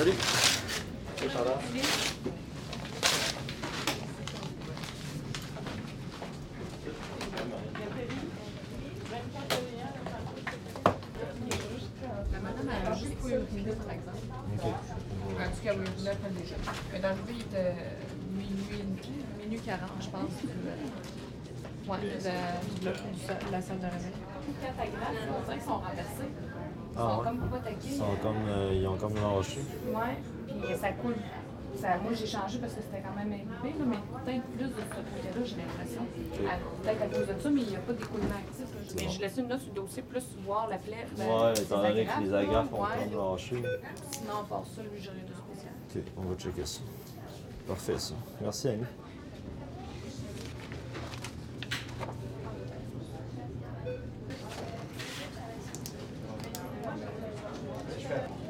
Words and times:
Salut. 0.00 0.16
Salut, 1.18 1.30
Charlotte. 1.30 1.60
La 12.32 12.38
madame, 12.40 12.70
elle 12.70 12.88
a 12.88 12.94
juste 12.94 13.14
pas 13.16 13.28
eu 13.28 13.30
le 13.32 13.46
rideau, 13.54 13.74
par 13.74 13.92
exemple. 13.92 14.16
OK. 14.54 14.64
En 14.64 15.50
tout 15.50 15.62
cas, 15.62 15.74
oui, 15.74 15.84
vous 15.98 16.04
l'avez 16.06 16.30
déjà. 16.40 16.56
Mais 16.94 17.00
dans 17.00 17.10
le 17.10 17.16
il 17.28 17.40
était 17.42 17.74
minuit, 18.32 18.84
minuit 19.38 19.60
40, 19.60 19.90
je 20.00 20.08
pense. 20.08 20.32
Ouais, 21.86 21.98
la 23.52 23.60
salle 23.60 23.80
de 23.80 23.84
réveil. 23.84 24.16
Quand 24.62 24.72
ta 24.78 24.86
grave, 24.86 25.16
on 25.28 25.44
dirait 25.44 25.56
qu'ils 25.58 25.66
sont 25.66 25.74
renversés. 25.74 26.30
Ils 27.00 27.02
Ah 27.02 27.14
sont 27.14 27.18
ouais? 27.20 27.24
comme 27.24 27.48
pas 27.48 27.58
taqués. 27.58 27.76
Ils, 27.86 27.96
sont 27.96 28.16
comme, 28.22 28.36
euh, 28.48 28.70
ils 28.74 28.86
ont 28.86 28.96
comme 28.96 29.14
lâché. 29.14 29.60
Ouais, 29.88 30.16
puis 30.46 30.76
ça 30.78 30.92
coule. 30.92 31.14
Ça, 31.80 31.96
moi, 32.02 32.12
j'ai 32.12 32.26
changé 32.26 32.58
parce 32.58 32.74
que 32.74 32.82
c'était 32.82 33.00
quand 33.00 33.16
même 33.16 33.30
là, 33.30 33.36
mais 33.62 33.72
peut-être 33.72 34.44
plus 34.52 34.66
de 34.66 34.70
ce 34.74 34.96
côté-là, 34.96 35.44
j'ai 35.46 35.56
l'impression. 35.56 36.02
Peut-être 36.82 37.02
à 37.02 37.06
cause 37.06 37.26
de 37.34 37.40
ça, 37.40 37.48
mais 37.50 37.60
il 37.62 37.68
n'y 37.68 37.76
a 37.76 37.78
pas 37.78 37.92
d'écoulement 37.94 38.36
actif. 38.36 38.66
là. 38.74 38.80
Mais 38.96 39.08
je 39.08 39.20
laisse 39.20 39.36
une 39.38 39.46
note 39.48 39.60
sur 39.60 39.72
le 39.74 39.80
dossier, 39.80 40.02
plus 40.02 40.24
voir 40.44 40.68
la 40.68 40.76
plaie. 40.76 41.06
la- 41.16 41.24
Ouais, 41.24 41.54
ses 41.54 41.62
étant 41.62 41.78
donné 41.82 42.04
que 42.04 42.20
les 42.22 42.34
agrafes 42.34 42.72
ont 42.72 42.82
Ouais. 42.82 42.88
comme 43.08 43.32
lâché. 43.32 43.62
Sinon, 44.10 44.44
part 44.48 44.64
ça, 44.76 44.82
lui, 44.82 45.00
j'ai 45.00 45.10
rien 45.10 45.22
de 45.24 45.32
spécial. 45.32 45.72
OK, 45.96 46.02
on 46.18 46.22
va 46.28 46.34
checker 46.36 46.66
ça. 46.66 46.80
Parfait, 47.66 47.98
ça. 47.98 48.14
Merci, 48.42 48.68
Annie. 48.68 48.84
Okay. 58.10 58.49